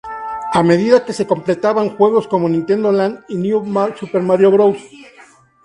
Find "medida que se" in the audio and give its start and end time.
0.69-1.27